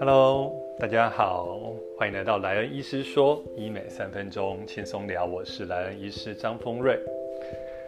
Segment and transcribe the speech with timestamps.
[0.00, 6.98] Hello，大家好，欢迎来到莱恩医师说医美三分钟轻松聊，我是莱恩医师张丰瑞。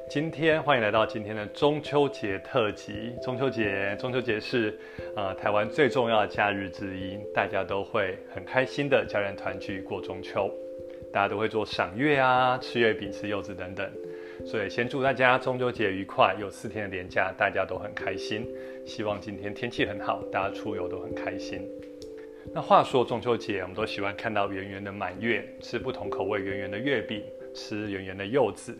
[0.08, 3.14] 今天欢迎来到今天的中秋节特辑。
[3.22, 4.78] 中秋节，中秋节是
[5.16, 10.48] 呃台湾最重要的假日之一，大家都会很开心的家人团聚过中秋，
[11.12, 13.90] 大家都会做赏月啊，吃月饼、吃柚子等等。
[14.46, 18.46] 所以先祝大家中秋节愉快，有四天的连假，大家都很开心。
[18.84, 21.66] 希望今天天气很好，大家出游都很开心。
[22.52, 27.22] 那话说中秋节，我们都喜欢看到圆圆的满月，吃不同口味圆圆的月饼，
[27.54, 28.76] 吃圆圆的柚子。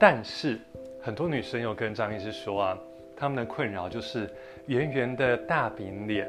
[0.00, 0.58] 但是
[1.00, 2.78] 很多女生又跟张医师说啊，
[3.16, 4.28] 她们的困扰就是
[4.66, 6.28] 圆圆的大饼脸，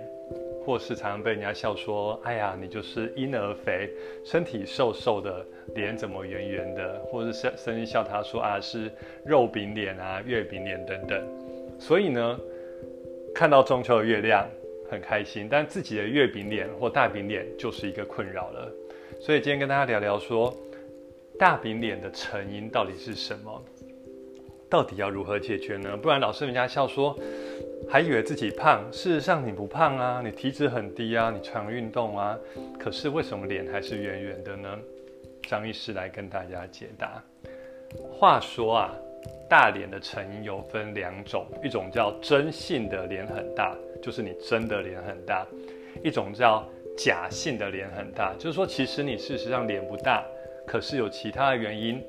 [0.66, 3.90] 或是常常被人家笑说，哎呀，你就是婴儿肥，
[4.24, 7.00] 身体瘦瘦的，脸怎么圆圆的？
[7.06, 8.92] 或者是声音笑他说啊，是
[9.24, 11.24] 肉饼脸啊，月饼脸等等。
[11.80, 12.40] 所以呢，
[13.34, 14.46] 看到中秋的月亮。
[14.88, 18.72] 很开心，但自己的月饼脸或大饼脸就是一个困扰了。
[19.20, 20.56] 所以今天跟大家聊聊说，
[21.40, 23.66] 大饼脸的成因到底是什么？
[24.70, 25.98] 到底要如何解决呢？
[25.98, 27.18] 不然老师人家笑说，
[27.90, 32.38] 还以为自己胖，事实上你不胖啊，你体脂很低啊，你常运动啊，
[32.80, 34.78] 可是为什么脸还是圆圆的呢？
[35.44, 37.24] 张医师来跟大家解答。
[38.12, 38.96] 话说啊。
[39.48, 45.46] 大脸的成因有分两种，一种叫真性的脸很大，就是你真的脸很大；
[46.04, 46.64] 一种叫
[46.98, 50.24] 假性的脸很大，就是说其实你事实上脸不大，
[50.66, 52.04] 可是有其他的原因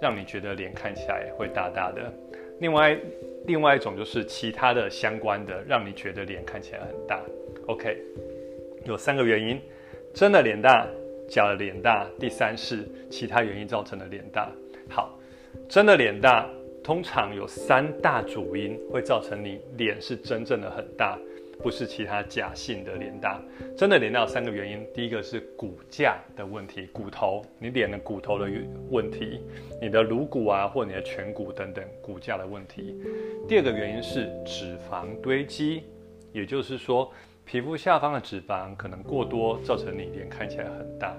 [0.00, 2.12] 让你觉得脸看起来会大大的。
[2.60, 2.96] 另外，
[3.46, 7.22] 另外一种就是其他的相关的让你觉得脸看起来很大。
[7.66, 7.96] OK，
[8.84, 9.60] 有三个原因：
[10.12, 10.86] 真的脸大、
[11.28, 14.50] 假的脸大，第三是其他原因造成的脸大。
[14.88, 15.18] 好，
[15.68, 16.48] 真的脸大。
[16.84, 21.18] 通常有三大主因会造成你脸是真正的很大，
[21.62, 23.40] 不是其他假性的脸大。
[23.76, 28.48] 真的脸大有三个原因，第一个是骨架的问题，骨头，你脸的骨头的
[28.90, 29.40] 问题，
[29.80, 32.94] 你的颅骨啊或你的颧骨等等骨架的问题。
[33.48, 35.82] 第二个原因是脂肪堆积，
[36.32, 37.12] 也就是说
[37.44, 41.16] 皮肤下方的脂肪可能过多，造成你脸看起来很大。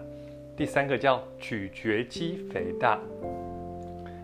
[0.55, 2.99] 第三个叫咀嚼肌肥大，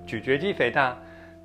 [0.05, 0.97] 咀嚼肌肥大。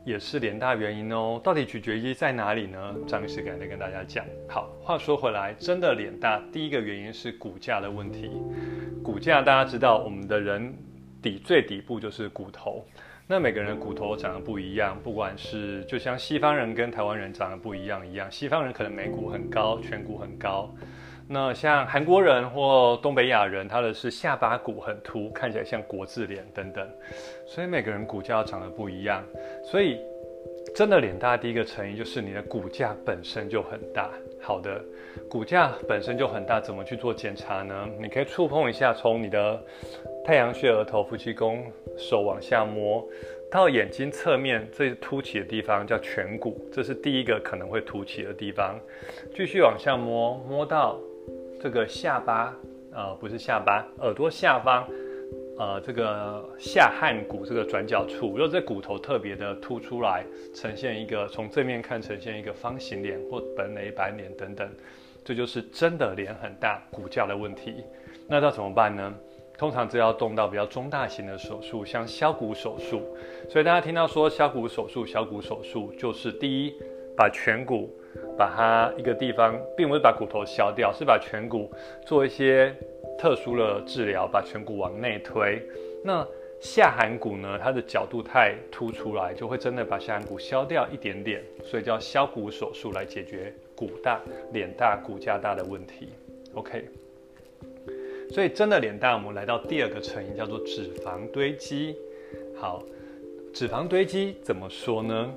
[0.09, 1.39] 也是脸大原因哦。
[1.45, 2.95] 到底取决于在哪里呢？
[3.07, 4.25] 张医师刚才跟大家讲。
[4.49, 8.31] 好，话说回来，真的脸大，第一个原因是骨架的问题。
[9.05, 10.75] 骨架大家知道，我们的人
[11.21, 12.83] 底最底部就是骨头。
[13.27, 20.75] 那每个人骨头长得不一样，不管是就像西方人跟台湾人长得不一样一样，西方人可能眉骨很高，颧骨很高。
[21.31, 26.89] 那像韩国人或东北亚人，他的是下巴骨很凸，看起来像国字脸等等，
[27.47, 29.23] 所以每个人骨架长得不一样。
[29.63, 30.01] 所以
[30.75, 34.11] 真的脸大，第一个成因就是你的骨架本身就很大。
[34.41, 34.83] 好的，
[35.29, 37.87] 骨架本身就很大，怎么去做检查呢？
[38.01, 39.63] 你可以触碰一下，从你的
[40.25, 43.07] 太阳穴、额头、夫妻宫，手往下摸，
[43.51, 48.81] 到眼睛侧面最凸起的地方叫颧骨，这是第一个可能会凸起的地方。
[49.35, 50.99] 继续往下摸，摸到。
[51.61, 52.55] 这个下巴，
[52.93, 54.89] 呃，不是下巴，耳朵下方，
[55.59, 60.25] 呃，这个下颌骨这个转角处，如果这骨头特别的凸出来，
[60.55, 64.71] 呈现一个从正面看呈现一个方形脸或本垒板脸等等，
[65.25, 67.83] 这就是真的脸很大，骨架的问题。
[68.29, 69.13] 那要怎么办呢？
[69.59, 73.03] 通常这要动到比较中大型的手术，像削骨手术。
[73.51, 76.73] 所以大家听到说削骨手术，削骨手术就是第一，
[77.17, 77.93] 把颧骨。
[78.39, 81.71] 把它一个地方，并不是把骨头削掉，是把颧骨
[82.07, 82.73] 做一些
[83.19, 85.61] 特殊的治疗，把颧骨往内推。
[86.05, 86.25] 那
[86.61, 87.59] 下颌骨呢？
[87.61, 94.21] 它的角度太凸出来，就会真的把下颌骨削掉一点点，所以叫削骨手术来解决骨大、
[94.53, 96.11] 脸大、骨架大的问题。
[96.55, 96.89] OK，
[98.31, 101.97] 所以真的脸大，我们来到第二个成因，叫做脂肪堆积。
[102.57, 102.83] 好，
[103.53, 105.33] 脂肪堆积怎么说呢？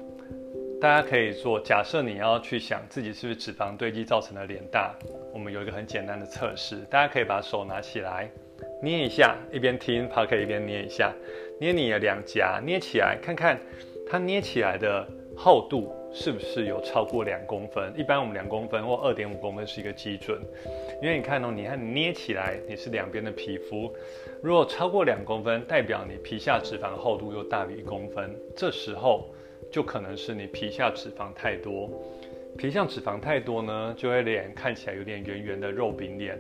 [0.81, 4.95] 大家可以做假设，你要去想自己是不是脂肪堆积造成的脸大。
[5.31, 8.27] 我们有一个很简单的测试，大家可以把手拿起来，
[8.81, 11.13] 捏一下，一边听 p 可以一边捏一下，
[11.59, 13.59] 捏你的两颊，捏起来看看
[14.09, 15.07] 它捏起来的
[15.37, 17.93] 厚度是不是有超过两公分。
[17.95, 20.41] 一般我们两公分或二点五公分是一个基准，
[20.99, 23.95] 因为你看哦，你看捏起来你是两边的皮肤，
[24.41, 29.31] 如果超过两公分，代表你皮下脂肪厚度又大于一公分，这时候。
[29.71, 31.89] 就可能是你皮下脂肪太多，
[32.57, 36.37] 皮下脂肪太多呢，就会脸看起来有点圆圆的肉饼脸。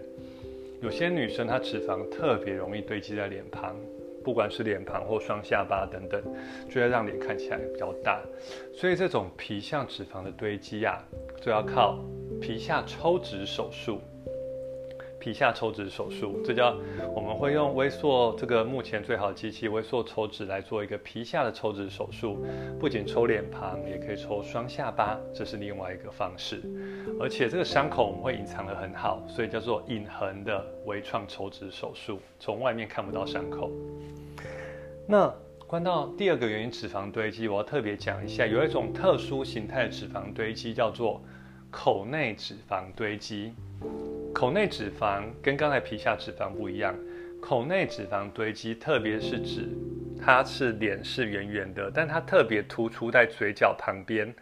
[0.81, 3.75] 有些女生她脂肪特别容易堆积在脸庞，
[4.23, 6.21] 不管是脸庞或双下巴等等，
[6.69, 8.21] 就会让脸看起来比较大。
[8.73, 11.01] 所以这种皮下脂肪的堆积啊，
[11.39, 12.03] 就要靠
[12.41, 14.01] 皮下抽脂手术。
[15.21, 16.75] 皮下抽脂手术，这叫
[17.13, 22.43] 我们会用微缩这个目前最好的机器微缩抽脂来做一个皮下的抽脂手术，
[22.79, 26.63] 不仅抽脸庞，也可以抽双下巴，这是另外一个方式。
[27.19, 33.69] 而且这个伤口我们会隐藏得很好，所以叫做隐痕的微创抽脂手术，从外面看不到伤口。
[35.07, 35.31] 那
[35.67, 41.21] 关到第二个原因，脂肪堆积，我要特别讲一下，有一种特殊形态的脂肪堆积，叫做
[41.69, 43.53] 口内脂肪堆积。
[44.41, 46.97] 口内脂肪跟刚才皮下脂肪不一样，
[47.39, 49.69] 口内脂肪堆积，特别是指
[50.19, 54.33] 它是脸是圆圆的，但它特别突出在嘴角旁边，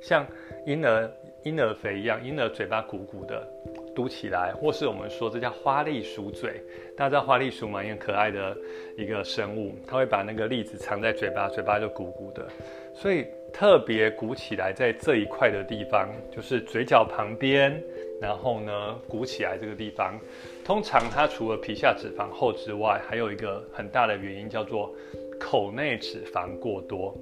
[0.00, 0.26] 像
[0.64, 1.12] 婴儿
[1.42, 3.46] 婴儿肥一样，婴儿嘴巴鼓鼓的
[3.94, 6.62] 嘟起来，或是我们说这叫花栗鼠嘴。
[6.96, 7.80] 大家知道花栗鼠吗？
[7.80, 8.56] 很可爱的
[8.96, 12.48] 一个生物，它会把那个栗子藏在嘴巴，嘴巴就鼓鼓的，
[12.94, 17.78] 所以特别鼓起来在这一块的地方，就是嘴角旁边。
[18.24, 20.18] 然后呢，鼓起来这个地方，
[20.64, 24.94] 通常它除了皮下脂肪厚之外，还有一个很大的原因叫做
[25.38, 27.14] 口内脂肪过多。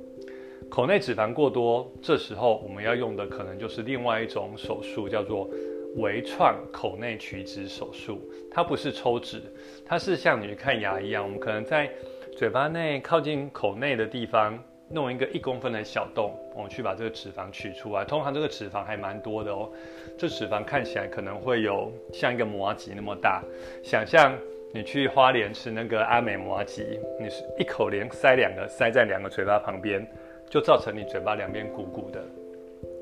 [0.71, 5.51] 口内脂肪过多，这时候我们要用的可能就是另外一种手术，叫做
[5.97, 8.21] 微创口内取脂手术。
[8.49, 9.43] 它不是抽脂，
[9.85, 11.91] 它是像你去看牙一样，我们可能在
[12.37, 14.57] 嘴巴内靠近口内的地方。
[14.93, 18.05] 弄一个一公分的小洞，我们去把这个脂肪取出来。
[18.05, 19.71] 通常这个脂肪还蛮多的哦，
[20.19, 23.43] 这脂肪看起来可能会有像一个摩吉那么大。
[23.83, 24.37] 想象
[24.73, 30.07] 你去花莲吃那个阿美摩吉，你是一口连塞两个，塞在两个嘴巴旁边，
[30.51, 32.23] 就造成你嘴巴两边鼓鼓的。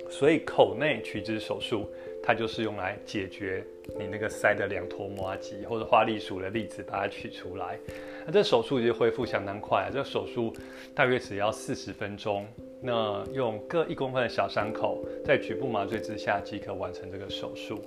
[0.08, 1.88] 所以口内取脂手术，
[2.22, 3.64] 它就是用来解决
[3.98, 7.78] 你那个塞的两坨摩吉或者花栗鼠的粒子，把它取出来。
[8.26, 10.52] 那这手术其实恢复相当快啊，这手术
[10.94, 12.46] 大约只要四十分钟。
[12.82, 17.82] 那用各一公分的小伤口，在局部麻醉之下即可完成这个手术。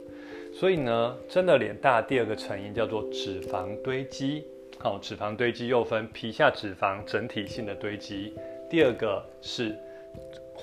[0.53, 4.45] 所以呢，真的脸大第二个成因叫做脂肪堆积。
[4.79, 8.33] 好，脂肪堆积又分皮下脂肪整体性的堆积，
[8.69, 9.75] 第二个是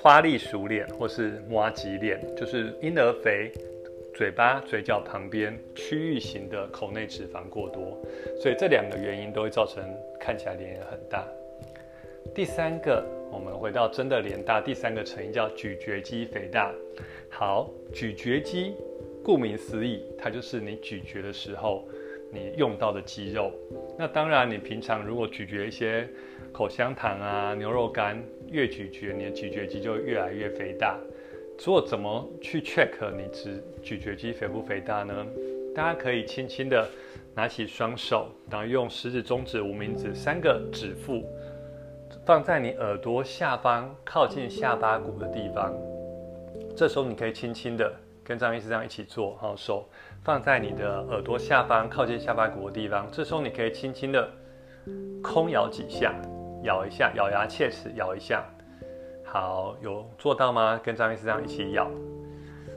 [0.03, 3.53] 花栗鼠脸或是麻吉脸，就是婴儿肥。
[4.15, 7.97] 嘴巴、嘴角旁边区域型的口内脂肪过多，
[8.41, 9.83] 所以这两个原因都会造成
[10.19, 11.27] 看起来脸很大。
[12.35, 16.73] 第三个，我们回到真的脸大，第三个成因叫咀嚼肌肥大。
[17.31, 18.75] 好，咀嚼肌，
[19.23, 21.87] 顾名思义，它就是你咀嚼的时候
[22.33, 23.53] 你用到的肌肉。
[23.99, 26.07] 那当然，你平常如果咀嚼一些
[26.53, 30.99] 口香糖啊、牛肉干，越咀嚼你的咀嚼肌就越来越肥大。
[31.57, 35.27] 做怎么去 check 你咀咀嚼肌肥不肥大呢？
[35.75, 36.89] 大家可以轻轻的
[37.35, 41.23] 拿起双手，然后用食指、中指、无名指三个指腹
[42.27, 45.73] 放在你耳朵下方靠近下巴骨的地方。
[46.75, 47.93] 这时候你可以轻轻的
[48.25, 49.89] 跟张医师这样一起做，好，手
[50.25, 53.07] 放在你的耳朵下方靠近下巴骨的地方。
[53.13, 54.29] 这时候你可以轻轻的
[55.23, 56.15] 空摇几下，
[56.65, 58.45] 咬一下，咬牙切齿咬一下。
[59.25, 60.81] 好，有做到吗？
[60.83, 61.91] 跟张医师这样一起咬，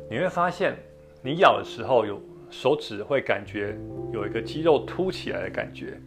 [0.09, 0.75] 你会发现，
[1.21, 2.21] 你咬的时候有
[2.51, 3.75] 手指会感觉
[4.11, 5.99] 有一个肌肉凸起来的感觉，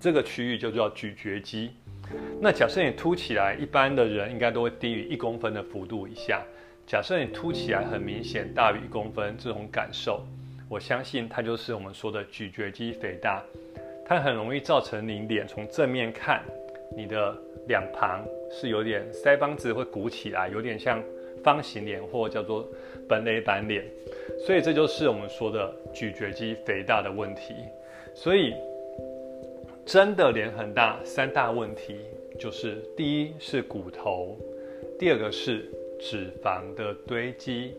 [0.00, 1.72] 这个区域就叫咀嚼肌。
[2.40, 6.42] 那假设你凸起来，一般的人应该都会低于一公分的幅度以下。
[6.86, 10.24] 假设你凸起来很明显大于一公分，这种感受，
[10.68, 13.42] 我相信它就是我们说的咀嚼肌肥大，
[14.06, 16.42] 它很容易造成你脸从正面看。
[16.96, 17.36] 你的
[17.66, 21.02] 两旁是有点腮帮子会鼓起来，有点像
[21.42, 22.66] 方形脸或叫做
[23.08, 23.84] 本垒板脸，
[24.38, 27.54] 所以这就是我们说的咀嚼肌肥大的问题。
[28.14, 28.54] 所以
[29.84, 31.96] 真的脸很大，三大问题
[32.38, 34.38] 就是第一是骨头，
[34.98, 35.68] 第二个是
[36.00, 37.74] 脂肪的堆积，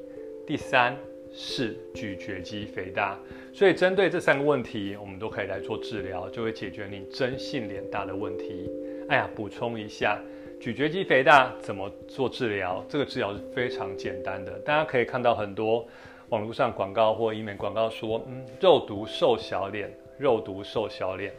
[0.46, 0.96] 第三
[1.32, 3.18] 是咀嚼肌肥大。
[3.58, 8.70] 所以针对这三个问题，我们都可以来做治疗，就会解决你真性脸大的问题。
[9.10, 10.22] 哎呀，补充一下，
[10.60, 12.86] 咀嚼肌肥大怎么做治疗？
[12.88, 14.52] 这个治疗是非常简单的。
[14.60, 15.84] 大家可以看到很多
[16.30, 21.34] 网络上广告或医美广告说，嗯，肉毒瘦小脸，肉毒瘦小脸。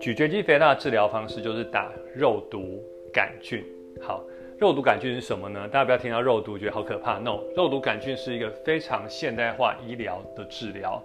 [0.00, 2.80] 咀嚼肌肥大的治疗方式就是打肉毒
[3.12, 3.64] 杆菌。
[4.00, 4.24] 好，
[4.60, 5.66] 肉毒杆菌是什么呢？
[5.66, 7.18] 大家不要听到肉毒觉得好可怕。
[7.18, 11.02] No，肉毒杆菌是一个非常现代化医疗的治疗。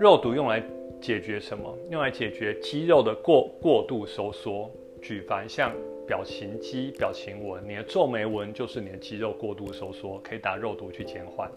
[0.00, 0.60] 肉毒用来
[1.00, 1.72] 解决什么？
[1.88, 4.68] 用来解决肌肉的过过度收缩。
[5.00, 5.72] 举凡像
[6.06, 11.48] 表情肌、表情纹，你的皱眉纹就是你的肌肉过度收缩，可以打肉毒去减缓；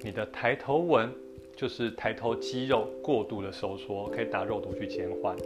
[0.00, 1.08] 你的抬头纹
[1.54, 5.36] 就是抬头肌肉过度的收缩，可以打肉毒去减缓。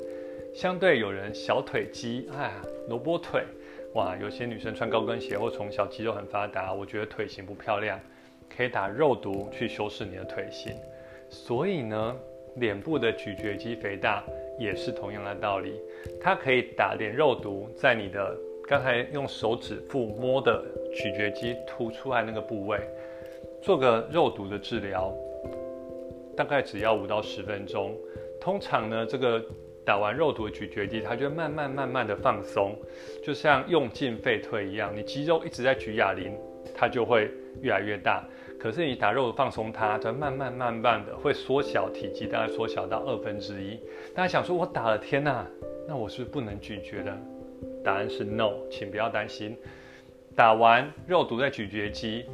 [0.54, 2.50] 相对有人小腿肌，哎，
[2.88, 3.42] 萝卜腿，
[3.94, 8.00] 哇，有些女生穿高跟鞋或从小肌肉很发达，我觉得腿型不漂亮，
[8.48, 10.72] 可以打肉毒去修饰你的腿型。
[11.28, 12.16] 所以呢，
[12.56, 14.24] 脸部的咀嚼肌肥大
[14.58, 15.80] 也是同样的道理，
[16.20, 20.64] 它可以打点肉毒在你的刚才用手指腹摸的
[20.94, 22.78] 咀嚼肌凸出来那个部位，
[23.62, 25.12] 做个肉毒的治疗，
[26.36, 27.94] 大概只要五到十分钟。
[28.40, 29.42] 通常呢，这个。
[29.86, 32.76] 打完肉毒的咀嚼肌，它就慢慢慢慢的放松，
[33.22, 34.92] 就像用进废退一样。
[34.92, 36.36] 你肌肉一直在举哑铃，
[36.74, 37.30] 它就会
[37.62, 38.28] 越来越大。
[38.58, 43.78] 可是你打肉放松它，它慢慢慢慢的会缩小体积，大概缩小到二分之一。
[44.14, 45.46] 大家想说，我打了天呐，
[45.86, 47.16] 那我是不是不能咀嚼的？
[47.84, 49.56] 答案是 no，请不要担心。
[50.34, 52.26] 打完肉毒在咀嚼肌。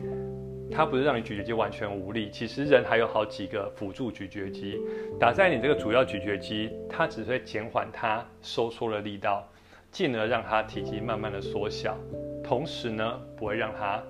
[0.74, 4.80] 它不是让你咀嚼肌完全无力，其实人还有好几个辅助咀嚼肌，
[5.20, 9.46] 打在你这个主要咀嚼肌，它只会减缓它收缩的力道，
[9.90, 11.94] 进而让它体积慢慢的缩小，
[12.42, 14.02] 同时呢不会让它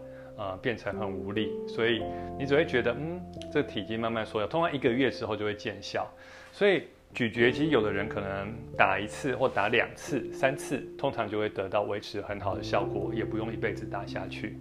[0.42, 2.02] 呃变成很无力，所以
[2.38, 3.20] 你只会觉得嗯
[3.52, 6.06] 这体积慢慢缩小，通常一个月之后就会见效，
[6.50, 6.84] 所以
[7.14, 14.58] 咀嚼肌有的人可能打一次或打两次、三次，通常就会得到维持很好的效果，也不用一辈子打下去，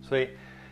[0.00, 0.28] 所以。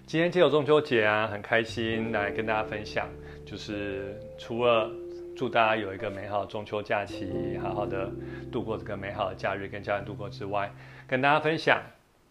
[0.07, 3.09] 今天借由中秋节啊，很开心来跟大家分享，
[3.43, 4.91] 就是除了
[5.35, 8.13] 祝大家有一个美好的中秋假期，好好的
[8.53, 10.71] 度过这个美好的假日，跟家人度过之外，
[11.07, 11.81] 跟大家分享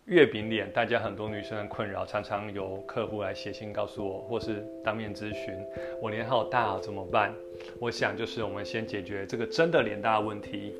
[0.05, 5.55] 月饼脸，大家很多女生的困扰，常常有客户来写信告诉我，或是当面咨询，
[6.01, 7.33] 我脸好大怎么办？
[7.79, 10.75] 我想就是我们先解决这个真的脸大的问题，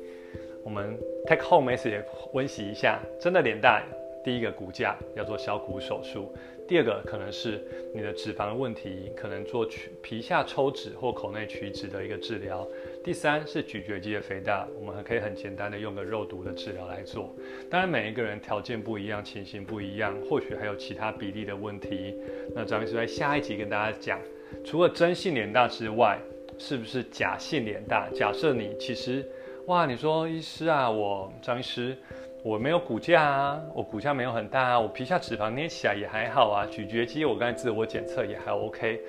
[0.62, 0.94] 我们
[1.26, 2.04] take home message
[2.34, 3.82] 温习一下，真的脸大，
[4.22, 6.30] 第一个骨架要做小骨手术。
[6.68, 7.62] 第二个可能是
[7.94, 12.66] 你的脂肪问题，可能做取皮下抽脂或口内取脂的一个治疗。
[13.04, 17.36] 第三是咀嚼肌的肥大，我们还可以很简单的用个肉毒的治疗来做。
[17.70, 22.18] 当然每一个人条件不一样，情形不一样，或许还有其他比例的问题。
[22.54, 24.18] 那张医师在下一集跟大家讲，
[24.64, 26.18] 除了真性脸大之外，
[26.56, 28.08] 是不是假性脸大？
[28.14, 29.22] 假设你其实，
[29.66, 31.94] 哇，你说医师啊，我张医师。
[32.42, 39.00] 我没有骨架啊，我骨架没有很大啊，我皮下脂肪捏起来也还好啊，咀嚼肌我刚才自我检测也还 OK。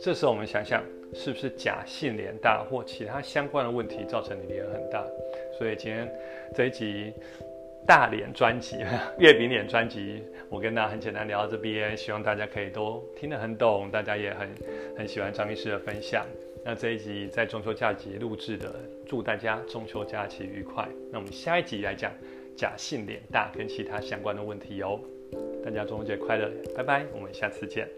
[0.00, 0.80] 这时候我们想想，
[1.14, 5.04] 是不是假性脸大或其他相关的问题造成你脸很大？
[5.58, 6.12] 所以今天
[6.54, 7.12] 这一集
[7.86, 8.78] 大脸专辑、
[9.18, 14.48] 月饼脸专辑，我跟大家很简单聊到这边，希望大家可以都听得很懂，大家也很
[14.96, 16.26] 很喜欢张医师的分享。
[16.64, 18.74] 那这一集在中秋假期录制的，
[19.06, 20.88] 祝大家中秋假期愉快。
[21.12, 22.12] 那我们下一集来讲。
[22.56, 25.00] 假性脸大跟其他相关的问题哦，
[25.64, 27.88] 大家中秋节快乐，拜拜，我们下次见。